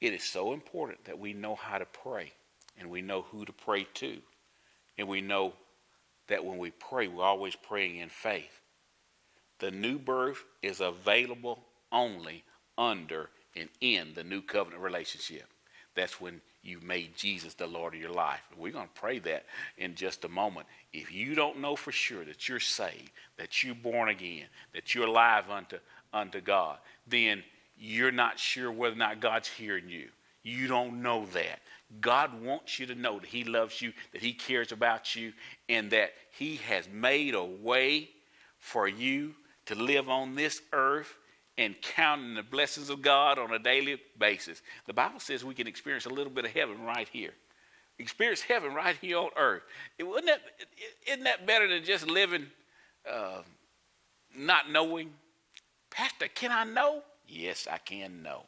It 0.00 0.12
is 0.12 0.22
so 0.22 0.52
important 0.52 1.04
that 1.06 1.18
we 1.18 1.32
know 1.32 1.54
how 1.54 1.78
to 1.78 1.86
pray 1.86 2.32
and 2.78 2.90
we 2.90 3.02
know 3.02 3.22
who 3.22 3.44
to 3.44 3.52
pray 3.52 3.86
to. 3.94 4.18
And 4.98 5.08
we 5.08 5.20
know 5.20 5.54
that 6.28 6.44
when 6.44 6.58
we 6.58 6.70
pray, 6.70 7.08
we're 7.08 7.24
always 7.24 7.56
praying 7.56 7.96
in 7.96 8.08
faith. 8.08 8.60
The 9.58 9.70
new 9.70 9.98
birth 9.98 10.44
is 10.62 10.80
available 10.80 11.64
only 11.90 12.44
under 12.76 13.30
and 13.56 13.68
in 13.80 14.14
the 14.14 14.24
new 14.24 14.42
covenant 14.42 14.82
relationship. 14.82 15.46
That's 15.94 16.20
when 16.20 16.40
you've 16.62 16.82
made 16.82 17.16
Jesus 17.16 17.54
the 17.54 17.66
Lord 17.66 17.94
of 17.94 18.00
your 18.00 18.10
life. 18.10 18.40
We're 18.56 18.72
going 18.72 18.88
to 18.88 19.00
pray 19.00 19.18
that 19.20 19.44
in 19.78 19.94
just 19.94 20.24
a 20.24 20.28
moment. 20.28 20.66
If 20.92 21.12
you 21.12 21.34
don't 21.34 21.60
know 21.60 21.76
for 21.76 21.92
sure 21.92 22.24
that 22.24 22.48
you're 22.48 22.60
saved, 22.60 23.10
that 23.36 23.62
you're 23.62 23.74
born 23.74 24.08
again, 24.08 24.46
that 24.72 24.94
you're 24.94 25.06
alive 25.06 25.50
unto, 25.50 25.78
unto 26.12 26.40
God, 26.40 26.78
then 27.06 27.42
you're 27.78 28.12
not 28.12 28.38
sure 28.38 28.72
whether 28.72 28.94
or 28.94 28.98
not 28.98 29.20
God's 29.20 29.48
hearing 29.48 29.88
you. 29.88 30.08
You 30.42 30.66
don't 30.66 31.02
know 31.02 31.26
that. 31.26 31.60
God 32.00 32.42
wants 32.42 32.78
you 32.78 32.86
to 32.86 32.94
know 32.94 33.18
that 33.18 33.28
He 33.28 33.44
loves 33.44 33.80
you, 33.80 33.92
that 34.12 34.22
He 34.22 34.32
cares 34.32 34.72
about 34.72 35.14
you, 35.14 35.32
and 35.68 35.90
that 35.90 36.12
He 36.30 36.56
has 36.56 36.88
made 36.88 37.34
a 37.34 37.44
way 37.44 38.10
for 38.58 38.88
you 38.88 39.34
to 39.66 39.74
live 39.74 40.08
on 40.08 40.34
this 40.34 40.60
earth 40.72 41.14
and 41.56 41.80
counting 41.80 42.34
the 42.34 42.42
blessings 42.42 42.90
of 42.90 43.00
God 43.00 43.38
on 43.38 43.52
a 43.52 43.58
daily 43.58 44.00
basis. 44.18 44.62
The 44.86 44.92
Bible 44.92 45.20
says 45.20 45.44
we 45.44 45.54
can 45.54 45.66
experience 45.66 46.06
a 46.06 46.10
little 46.10 46.32
bit 46.32 46.44
of 46.44 46.50
heaven 46.50 46.82
right 46.84 47.08
here. 47.08 47.32
Experience 47.98 48.40
heaven 48.40 48.74
right 48.74 48.96
here 49.00 49.18
on 49.18 49.30
earth. 49.36 49.62
It, 49.98 50.04
wouldn't 50.04 50.26
that, 50.26 50.40
isn't 51.06 51.24
that 51.24 51.46
better 51.46 51.68
than 51.68 51.84
just 51.84 52.08
living 52.08 52.46
uh, 53.10 53.42
not 54.36 54.70
knowing? 54.70 55.10
Pastor, 55.90 56.26
can 56.26 56.50
I 56.50 56.64
know? 56.64 57.02
Yes, 57.28 57.68
I 57.70 57.78
can 57.78 58.22
know. 58.22 58.42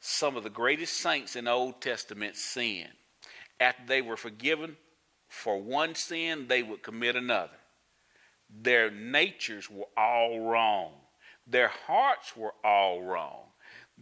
Some 0.00 0.36
of 0.36 0.42
the 0.42 0.50
greatest 0.50 0.94
saints 0.94 1.36
in 1.36 1.44
the 1.44 1.52
Old 1.52 1.80
Testament 1.80 2.36
sinned. 2.36 2.88
After 3.60 3.82
they 3.86 4.02
were 4.02 4.16
forgiven 4.16 4.76
for 5.28 5.60
one 5.60 5.94
sin, 5.94 6.46
they 6.48 6.62
would 6.62 6.82
commit 6.82 7.16
another. 7.16 7.56
Their 8.50 8.90
natures 8.90 9.70
were 9.70 9.88
all 9.96 10.40
wrong. 10.40 10.92
Their 11.50 11.68
hearts 11.68 12.36
were 12.36 12.54
all 12.62 13.02
wrong. 13.02 13.44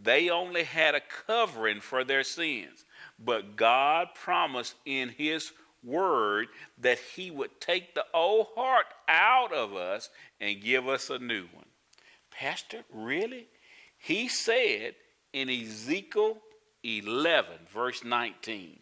They 0.01 0.29
only 0.29 0.65
had 0.65 0.95
a 0.95 1.01
covering 1.27 1.81
for 1.81 2.05
their 2.05 2.25
sins. 2.25 2.85
But 3.19 3.57
God 3.57 4.09
promised 4.15 4.75
in 4.85 5.11
His 5.11 5.53
word 5.83 6.49
that 6.79 6.99
He 6.99 7.31
would 7.31 7.61
take 7.61 7.95
the 7.95 8.05
old 8.13 8.49
heart 8.55 8.87
out 9.09 9.53
of 9.53 9.75
us 9.75 10.11
and 10.41 10.63
give 10.63 10.89
us 10.89 11.09
a 11.09 11.19
new 11.19 11.47
one. 11.53 11.67
Pastor, 12.31 12.83
really? 12.93 13.49
He 13.99 14.29
said 14.29 14.95
in 15.33 15.49
Ezekiel 15.49 16.39
11, 16.83 17.55
verse 17.73 18.05
19, 18.05 18.79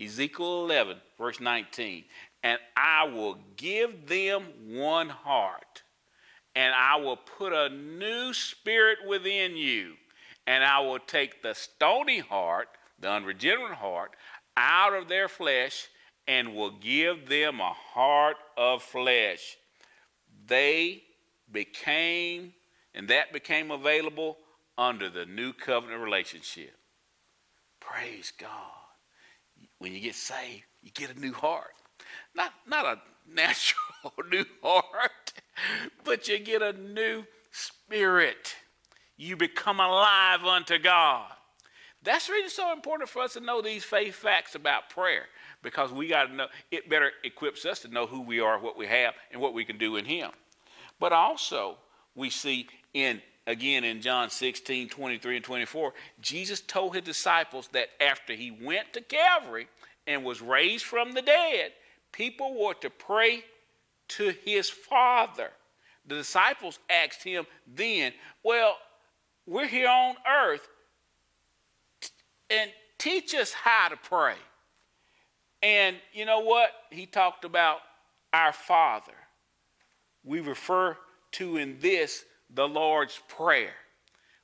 Ezekiel 0.00 0.64
11, 0.64 0.96
verse 1.18 1.40
19, 1.40 2.04
and 2.42 2.58
I 2.76 3.04
will 3.04 3.38
give 3.56 4.08
them 4.08 4.44
one 4.66 5.08
heart 5.08 5.83
and 6.54 6.74
I 6.74 6.96
will 6.96 7.16
put 7.16 7.52
a 7.52 7.68
new 7.68 8.32
spirit 8.32 8.98
within 9.06 9.56
you, 9.56 9.94
and 10.46 10.62
I 10.62 10.80
will 10.80 10.98
take 10.98 11.42
the 11.42 11.54
stony 11.54 12.20
heart, 12.20 12.68
the 12.98 13.10
unregenerate 13.10 13.74
heart, 13.74 14.12
out 14.56 14.94
of 14.94 15.08
their 15.08 15.28
flesh, 15.28 15.88
and 16.26 16.54
will 16.54 16.70
give 16.70 17.28
them 17.28 17.60
a 17.60 17.72
heart 17.72 18.36
of 18.56 18.82
flesh. 18.82 19.56
They 20.46 21.02
became, 21.50 22.52
and 22.94 23.08
that 23.08 23.32
became 23.32 23.70
available 23.70 24.38
under 24.78 25.08
the 25.08 25.26
new 25.26 25.52
covenant 25.52 26.02
relationship. 26.02 26.74
Praise 27.80 28.32
God. 28.38 28.50
When 29.78 29.92
you 29.92 30.00
get 30.00 30.14
saved, 30.14 30.64
you 30.82 30.90
get 30.92 31.14
a 31.14 31.18
new 31.18 31.32
heart. 31.32 31.74
Not, 32.34 32.52
not 32.66 32.84
a 32.84 32.98
natural 33.32 34.12
new 34.30 34.44
heart, 34.62 35.23
but 36.04 36.28
you 36.28 36.38
get 36.38 36.62
a 36.62 36.72
new 36.72 37.24
spirit. 37.50 38.56
You 39.16 39.36
become 39.36 39.80
alive 39.80 40.44
unto 40.44 40.78
God. 40.78 41.30
That's 42.02 42.28
really 42.28 42.50
so 42.50 42.72
important 42.72 43.08
for 43.08 43.22
us 43.22 43.32
to 43.32 43.40
know 43.40 43.62
these 43.62 43.82
faith 43.82 44.14
facts 44.14 44.54
about 44.54 44.90
prayer 44.90 45.24
because 45.62 45.90
we 45.90 46.06
got 46.06 46.24
to 46.26 46.34
know 46.34 46.46
it 46.70 46.90
better 46.90 47.10
equips 47.22 47.64
us 47.64 47.80
to 47.80 47.88
know 47.88 48.06
who 48.06 48.20
we 48.20 48.40
are, 48.40 48.58
what 48.58 48.76
we 48.76 48.86
have, 48.86 49.14
and 49.32 49.40
what 49.40 49.54
we 49.54 49.64
can 49.64 49.78
do 49.78 49.96
in 49.96 50.04
Him. 50.04 50.30
But 51.00 51.12
also, 51.12 51.78
we 52.14 52.28
see 52.28 52.68
in 52.92 53.22
again 53.46 53.84
in 53.84 54.00
John 54.00 54.30
16, 54.30 54.88
23 54.88 55.36
and 55.36 55.44
24, 55.44 55.94
Jesus 56.20 56.60
told 56.60 56.94
his 56.94 57.04
disciples 57.04 57.68
that 57.72 57.88
after 58.00 58.34
he 58.34 58.50
went 58.50 58.92
to 58.92 59.00
Calvary 59.00 59.68
and 60.06 60.24
was 60.24 60.42
raised 60.42 60.84
from 60.84 61.12
the 61.12 61.22
dead, 61.22 61.72
people 62.12 62.54
were 62.62 62.74
to 62.74 62.90
pray 62.90 63.44
to 64.08 64.34
his 64.44 64.68
Father. 64.70 65.50
The 66.06 66.16
disciples 66.16 66.78
asked 66.90 67.22
him 67.22 67.46
then, 67.66 68.12
Well, 68.42 68.76
we're 69.46 69.68
here 69.68 69.88
on 69.88 70.16
earth, 70.30 70.66
and 72.50 72.70
teach 72.98 73.34
us 73.34 73.52
how 73.52 73.88
to 73.88 73.96
pray. 73.96 74.36
And 75.62 75.96
you 76.12 76.26
know 76.26 76.40
what? 76.40 76.70
He 76.90 77.06
talked 77.06 77.44
about 77.44 77.78
our 78.32 78.52
Father. 78.52 79.14
We 80.22 80.40
refer 80.40 80.96
to 81.32 81.56
in 81.56 81.78
this 81.80 82.24
the 82.52 82.68
Lord's 82.68 83.18
Prayer 83.28 83.74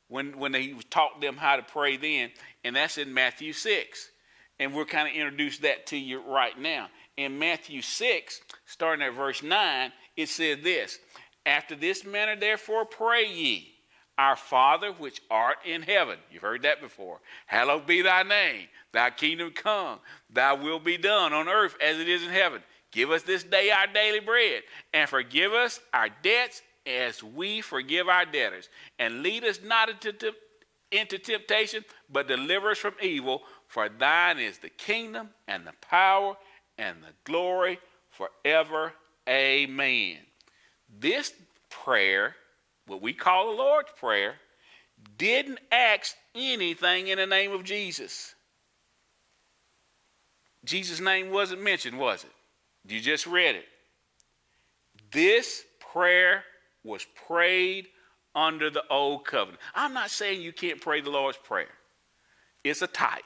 when, 0.09 0.39
when 0.39 0.55
he 0.55 0.75
taught 0.91 1.21
them 1.21 1.37
how 1.37 1.57
to 1.57 1.63
pray 1.63 1.97
then, 1.97 2.31
and 2.65 2.75
that's 2.75 2.99
in 2.99 3.15
Matthew 3.15 3.53
6. 3.53 4.11
And 4.59 4.75
we're 4.75 4.85
kind 4.85 5.09
of 5.09 5.15
introduce 5.15 5.59
that 5.59 5.87
to 5.87 5.97
you 5.97 6.21
right 6.21 6.59
now. 6.59 6.89
In 7.21 7.39
Matthew 7.39 7.83
6, 7.83 8.41
starting 8.65 9.05
at 9.05 9.13
verse 9.13 9.43
9, 9.43 9.93
it 10.17 10.31
says 10.31 10.61
this 10.63 10.99
After 11.45 11.77
this 11.77 12.03
manner, 12.03 12.35
therefore, 12.35 12.87
pray 12.87 13.31
ye, 13.31 13.75
Our 14.17 14.37
Father 14.37 14.91
which 14.91 15.21
art 15.31 15.59
in 15.67 15.83
heaven. 15.83 16.17
You've 16.33 16.41
heard 16.41 16.63
that 16.63 16.81
before. 16.81 17.21
Hallowed 17.45 17.87
be 17.87 18.01
thy 18.01 18.23
name, 18.23 18.69
thy 18.93 19.11
kingdom 19.11 19.51
come, 19.51 19.99
thy 20.31 20.55
will 20.55 20.79
be 20.79 20.97
done 20.97 21.35
on 21.35 21.47
earth 21.47 21.77
as 21.79 21.99
it 21.99 22.09
is 22.09 22.23
in 22.23 22.31
heaven. 22.31 22.63
Give 22.91 23.11
us 23.11 23.23
this 23.23 23.43
day 23.45 23.71
our 23.71 23.87
daily 23.87 24.21
bread, 24.21 24.63
and 24.95 25.07
forgive 25.07 25.53
us 25.53 25.79
our 25.93 26.09
debts 26.23 26.63
as 26.87 27.23
we 27.23 27.61
forgive 27.61 28.09
our 28.09 28.25
debtors. 28.25 28.71
And 28.99 29.23
lead 29.23 29.45
us 29.45 29.61
not 29.63 29.91
into, 29.91 30.33
into 30.91 31.19
temptation, 31.19 31.85
but 32.11 32.29
deliver 32.29 32.71
us 32.71 32.79
from 32.79 32.95
evil. 33.03 33.43
For 33.69 33.91
thine 33.91 34.39
is 34.39 34.57
the 34.57 34.71
kingdom 34.71 35.29
and 35.47 35.67
the 35.67 35.75
power 35.83 36.39
and 36.81 37.03
the 37.03 37.13
glory 37.25 37.79
forever. 38.09 38.95
Amen. 39.29 40.17
This 40.99 41.33
prayer, 41.69 42.35
what 42.87 43.03
we 43.03 43.13
call 43.13 43.51
the 43.51 43.63
Lord's 43.63 43.91
Prayer, 43.99 44.35
didn't 45.19 45.61
ask 45.71 46.17
anything 46.35 47.09
in 47.09 47.19
the 47.19 47.27
name 47.27 47.53
of 47.53 47.65
Jesus. 47.65 48.35
Jesus' 50.65 51.01
name 51.01 51.31
wasn't 51.31 51.63
mentioned, 51.63 51.99
was 51.99 52.25
it? 52.25 52.31
You 52.91 53.01
just 53.01 53.27
read 53.27 53.57
it. 53.57 53.67
This 55.13 55.65
prayer 55.79 56.45
was 56.83 57.07
prayed 57.27 57.89
under 58.35 58.71
the 58.71 58.85
old 58.91 59.27
covenant. 59.27 59.61
I'm 59.75 59.93
not 59.93 60.11
saying 60.11 60.41
you 60.41 60.53
can't 60.53 60.81
pray 60.81 61.01
the 61.03 61.11
Lord's 61.11 61.39
Prayer, 61.39 61.69
it's 62.65 62.83
a 62.83 62.87
type 62.87 63.23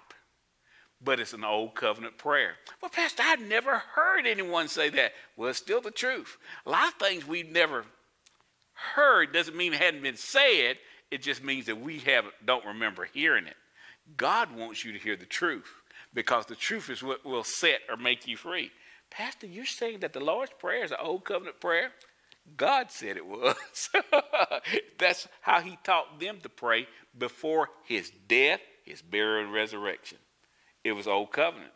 but 1.04 1.20
it's 1.20 1.32
an 1.32 1.44
old 1.44 1.75
covenant 1.75 2.18
prayer. 2.18 2.54
Well, 2.80 2.90
Pastor, 2.90 3.23
I've 3.25 3.40
never 3.40 3.78
heard 3.94 4.26
anyone 4.26 4.68
say 4.68 4.88
that. 4.90 5.12
Well, 5.37 5.50
it's 5.50 5.58
still 5.58 5.80
the 5.80 5.90
truth. 5.90 6.37
A 6.66 6.70
lot 6.70 6.88
of 6.88 6.94
things 6.94 7.26
we've 7.26 7.50
never 7.50 7.84
heard 8.94 9.32
doesn't 9.32 9.56
mean 9.56 9.75
it 9.75 9.80
hadn't 9.80 10.02
been 10.02 10.16
said. 10.16 10.78
It 11.11 11.23
just 11.23 11.44
means 11.44 11.66
that 11.66 11.80
we 11.80 11.99
have 12.00 12.25
don't 12.44 12.64
remember 12.64 13.08
hearing 13.12 13.46
it. 13.46 13.56
God 14.16 14.54
wants 14.56 14.84
you 14.84 14.92
to 14.92 14.99
hear 14.99 15.16
the 15.16 15.26
truth 15.26 15.70
because 16.12 16.46
the 16.46 16.56
truth 16.56 16.90
is 16.90 17.02
what 17.02 17.25
will 17.25 17.44
set 17.44 17.80
or 17.88 17.96
make 17.96 18.26
you 18.26 18.37
free. 18.37 18.70
Pastor, 19.11 19.46
you're 19.46 19.64
saying 19.64 20.00
that 20.00 20.12
the 20.12 20.20
Lord's 20.20 20.52
Prayer 20.58 20.84
is 20.84 20.90
an 20.90 20.99
old 21.00 21.25
covenant 21.25 21.61
prayer? 21.61 21.90
God 22.56 22.90
said 22.90 23.16
it 23.16 23.26
was. 23.26 23.56
That's 24.99 25.28
how 25.40 25.61
he 25.61 25.78
taught 25.82 26.20
them 26.20 26.38
to 26.42 26.49
pray 26.49 26.87
before 27.16 27.68
his 27.84 28.11
death, 28.28 28.61
his 28.84 29.00
burial, 29.00 29.44
and 29.44 29.52
resurrection. 29.52 30.18
It 30.85 30.93
was 30.93 31.09
Old 31.09 31.33
Covenant. 31.33 31.73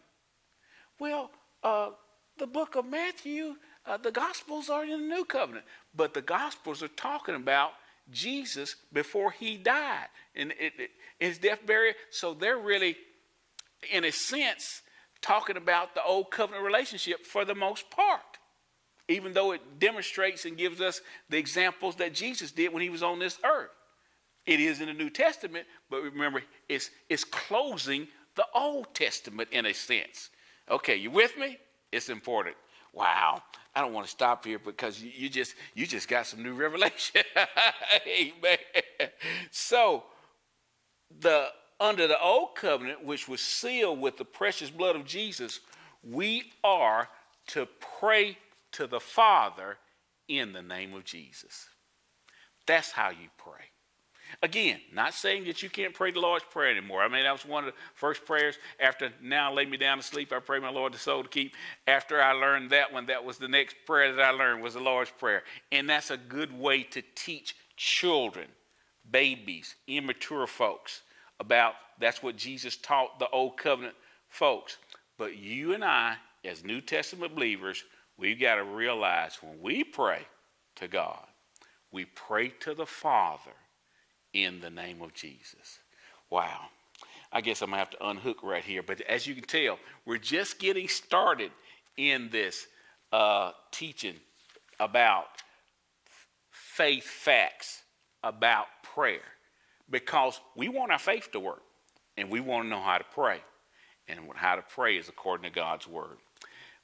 Well, 1.00 1.30
uh, 1.62 1.90
the 2.38 2.46
book 2.46 2.76
of 2.76 2.86
Matthew, 2.86 3.56
uh, 3.86 3.96
the 3.96 4.12
Gospels 4.12 4.68
are 4.68 4.84
in 4.84 4.90
the 4.90 4.98
New 4.98 5.24
Covenant, 5.24 5.64
but 5.94 6.14
the 6.14 6.22
Gospels 6.22 6.82
are 6.82 6.88
talking 6.88 7.34
about 7.34 7.72
Jesus 8.10 8.76
before 8.92 9.30
he 9.30 9.56
died 9.56 10.06
and 10.34 10.52
his 11.18 11.38
death, 11.38 11.60
burial. 11.66 11.94
So 12.10 12.34
they're 12.34 12.58
really, 12.58 12.96
in 13.90 14.04
a 14.04 14.12
sense, 14.12 14.82
talking 15.20 15.56
about 15.56 15.94
the 15.94 16.02
old 16.02 16.30
covenant 16.30 16.64
relationship 16.64 17.24
for 17.24 17.44
the 17.44 17.54
most 17.54 17.90
part, 17.90 18.38
even 19.08 19.32
though 19.32 19.52
it 19.52 19.78
demonstrates 19.78 20.44
and 20.44 20.56
gives 20.56 20.80
us 20.80 21.00
the 21.28 21.38
examples 21.38 21.96
that 21.96 22.14
Jesus 22.14 22.52
did 22.52 22.72
when 22.72 22.82
he 22.82 22.90
was 22.90 23.02
on 23.02 23.18
this 23.18 23.38
earth. 23.44 23.70
It 24.46 24.60
is 24.60 24.80
in 24.80 24.86
the 24.86 24.94
New 24.94 25.10
Testament, 25.10 25.66
but 25.90 26.02
remember, 26.02 26.42
it's, 26.68 26.90
it's 27.10 27.24
closing 27.24 28.08
the 28.38 28.46
Old 28.54 28.94
Testament 28.94 29.48
in 29.50 29.66
a 29.66 29.74
sense. 29.74 30.30
Okay, 30.70 30.94
you 30.94 31.10
with 31.10 31.36
me? 31.36 31.58
It's 31.90 32.08
important. 32.08 32.54
Wow, 32.92 33.42
I 33.74 33.80
don't 33.80 33.92
want 33.92 34.06
to 34.06 34.10
stop 34.10 34.44
here 34.44 34.60
because 34.60 35.02
you, 35.02 35.10
you 35.12 35.28
just 35.28 35.56
you 35.74 35.88
just 35.88 36.08
got 36.08 36.24
some 36.24 36.42
new 36.42 36.54
revelation. 36.64 37.22
Amen. 38.06 38.58
So 39.50 40.04
the 41.20 41.48
under 41.80 42.06
the 42.06 42.20
old 42.20 42.54
covenant, 42.54 43.04
which 43.04 43.28
was 43.28 43.40
sealed 43.40 44.00
with 44.00 44.16
the 44.16 44.24
precious 44.24 44.70
blood 44.70 44.94
of 44.94 45.04
Jesus, 45.04 45.58
we 46.08 46.52
are 46.62 47.08
to 47.48 47.66
pray 47.98 48.38
to 48.72 48.86
the 48.86 49.00
Father 49.00 49.78
in 50.28 50.52
the 50.52 50.62
name 50.62 50.94
of 50.94 51.02
Jesus. 51.04 51.66
That's 52.66 52.92
how 52.92 53.10
you 53.10 53.30
pray. 53.36 53.64
Again, 54.42 54.80
not 54.92 55.14
saying 55.14 55.44
that 55.44 55.62
you 55.62 55.70
can't 55.70 55.94
pray 55.94 56.10
the 56.10 56.20
Lord's 56.20 56.44
Prayer 56.44 56.70
anymore. 56.70 57.02
I 57.02 57.08
mean, 57.08 57.24
that 57.24 57.32
was 57.32 57.44
one 57.44 57.64
of 57.64 57.72
the 57.72 57.78
first 57.94 58.24
prayers 58.24 58.56
after 58.78 59.10
now 59.22 59.52
lay 59.52 59.64
me 59.64 59.76
down 59.76 59.98
to 59.98 60.02
sleep. 60.02 60.32
I 60.32 60.38
pray 60.38 60.58
my 60.60 60.70
Lord 60.70 60.94
the 60.94 60.98
soul 60.98 61.22
to 61.22 61.28
keep. 61.28 61.54
After 61.86 62.22
I 62.22 62.32
learned 62.32 62.70
that 62.70 62.92
one, 62.92 63.06
that 63.06 63.24
was 63.24 63.38
the 63.38 63.48
next 63.48 63.76
prayer 63.86 64.14
that 64.14 64.24
I 64.24 64.30
learned 64.30 64.62
was 64.62 64.74
the 64.74 64.80
Lord's 64.80 65.10
Prayer. 65.10 65.42
And 65.72 65.88
that's 65.88 66.10
a 66.10 66.16
good 66.16 66.56
way 66.56 66.82
to 66.84 67.02
teach 67.14 67.56
children, 67.76 68.48
babies, 69.10 69.76
immature 69.86 70.46
folks 70.46 71.02
about 71.40 71.74
that's 71.98 72.22
what 72.22 72.36
Jesus 72.36 72.76
taught 72.76 73.18
the 73.18 73.28
old 73.30 73.56
covenant 73.56 73.94
folks. 74.28 74.78
But 75.16 75.36
you 75.36 75.74
and 75.74 75.84
I, 75.84 76.16
as 76.44 76.64
New 76.64 76.80
Testament 76.80 77.34
believers, 77.34 77.84
we've 78.16 78.40
got 78.40 78.56
to 78.56 78.64
realize 78.64 79.38
when 79.42 79.60
we 79.60 79.84
pray 79.84 80.20
to 80.76 80.88
God, 80.88 81.26
we 81.90 82.04
pray 82.04 82.48
to 82.60 82.74
the 82.74 82.86
Father 82.86 83.52
in 84.44 84.60
the 84.60 84.70
name 84.70 85.02
of 85.02 85.14
Jesus. 85.14 85.78
Wow. 86.30 86.66
I 87.32 87.40
guess 87.40 87.62
I'm 87.62 87.70
going 87.70 87.76
to 87.76 87.78
have 87.78 87.90
to 87.90 88.08
unhook 88.08 88.42
right 88.42 88.64
here. 88.64 88.82
But 88.82 89.00
as 89.02 89.26
you 89.26 89.34
can 89.34 89.44
tell, 89.44 89.78
we're 90.06 90.18
just 90.18 90.58
getting 90.58 90.88
started 90.88 91.50
in 91.96 92.30
this 92.30 92.66
uh, 93.12 93.52
teaching 93.70 94.16
about 94.80 95.26
faith 96.50 97.04
facts 97.04 97.82
about 98.22 98.66
prayer 98.82 99.20
because 99.90 100.40
we 100.56 100.68
want 100.68 100.92
our 100.92 100.98
faith 100.98 101.30
to 101.32 101.40
work 101.40 101.62
and 102.16 102.30
we 102.30 102.40
want 102.40 102.64
to 102.64 102.68
know 102.68 102.80
how 102.80 102.98
to 102.98 103.04
pray. 103.12 103.40
And 104.08 104.20
how 104.34 104.56
to 104.56 104.62
pray 104.62 104.96
is 104.96 105.10
according 105.10 105.50
to 105.50 105.54
God's 105.54 105.86
word. 105.86 106.16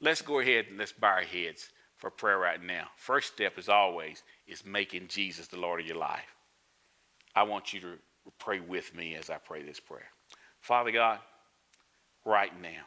Let's 0.00 0.20
go 0.20 0.40
ahead 0.40 0.66
and 0.68 0.78
let's 0.78 0.92
bow 0.92 1.08
our 1.08 1.23
heads 1.23 1.70
for 1.96 2.11
prayer 2.11 2.38
right 2.38 2.62
now. 2.62 2.88
First 2.96 3.32
step, 3.32 3.54
as 3.56 3.70
always, 3.70 4.23
is 4.46 4.64
making 4.66 5.08
Jesus 5.08 5.46
the 5.46 5.56
Lord 5.56 5.80
of 5.80 5.87
your 5.87 5.96
life. 5.96 6.34
I 7.34 7.42
want 7.42 7.72
you 7.72 7.80
to 7.80 7.92
pray 8.38 8.60
with 8.60 8.94
me 8.94 9.14
as 9.14 9.30
I 9.30 9.38
pray 9.38 9.62
this 9.62 9.80
prayer. 9.80 10.08
Father 10.60 10.90
God, 10.90 11.18
right 12.24 12.52
now, 12.60 12.84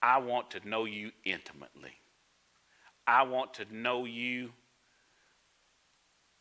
I 0.00 0.18
want 0.18 0.50
to 0.52 0.68
know 0.68 0.84
you 0.84 1.12
intimately. 1.24 1.92
I 3.06 3.22
want 3.22 3.54
to 3.54 3.66
know 3.74 4.04
you 4.04 4.50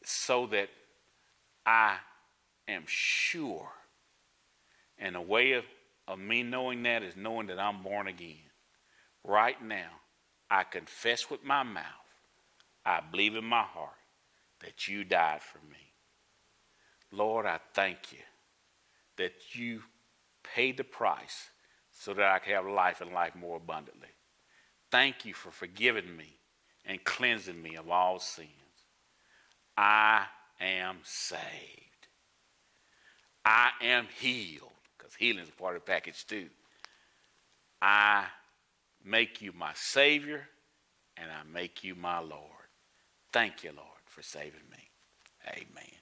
so 0.03 0.47
that 0.47 0.69
I 1.65 1.97
am 2.67 2.83
sure. 2.87 3.69
And 4.97 5.15
a 5.15 5.21
way 5.21 5.53
of, 5.53 5.65
of 6.07 6.19
me 6.19 6.43
knowing 6.43 6.83
that 6.83 7.03
is 7.03 7.15
knowing 7.15 7.47
that 7.47 7.59
I'm 7.59 7.81
born 7.83 8.07
again. 8.07 8.37
Right 9.23 9.63
now, 9.63 9.89
I 10.49 10.63
confess 10.63 11.29
with 11.29 11.43
my 11.43 11.63
mouth, 11.63 11.85
I 12.85 12.99
believe 12.99 13.35
in 13.35 13.45
my 13.45 13.63
heart 13.63 13.89
that 14.61 14.87
you 14.87 15.03
died 15.03 15.41
for 15.41 15.59
me. 15.69 15.90
Lord, 17.11 17.45
I 17.45 17.59
thank 17.73 18.11
you 18.11 18.19
that 19.17 19.33
you 19.53 19.83
paid 20.43 20.77
the 20.77 20.83
price 20.83 21.49
so 21.91 22.13
that 22.13 22.31
I 22.31 22.39
can 22.39 22.53
have 22.53 22.65
life 22.65 23.01
and 23.01 23.11
life 23.11 23.35
more 23.35 23.57
abundantly. 23.57 24.07
Thank 24.89 25.25
you 25.25 25.33
for 25.33 25.51
forgiving 25.51 26.15
me 26.15 26.37
and 26.85 27.03
cleansing 27.03 27.61
me 27.61 27.75
of 27.75 27.89
all 27.89 28.19
sins. 28.19 28.49
I 29.77 30.25
am 30.59 30.97
saved. 31.03 31.41
I 33.43 33.71
am 33.81 34.07
healed, 34.19 34.71
because 34.97 35.15
healing 35.15 35.43
is 35.43 35.49
a 35.49 35.53
part 35.53 35.75
of 35.75 35.83
the 35.83 35.91
package 35.91 36.25
too. 36.25 36.47
I 37.81 38.25
make 39.03 39.41
you 39.41 39.51
my 39.51 39.71
Savior 39.73 40.47
and 41.17 41.29
I 41.31 41.43
make 41.51 41.83
you 41.83 41.95
my 41.95 42.19
Lord. 42.19 42.41
Thank 43.33 43.63
you, 43.63 43.71
Lord, 43.75 43.87
for 44.05 44.21
saving 44.21 44.69
me. 44.69 44.89
Amen. 45.47 46.00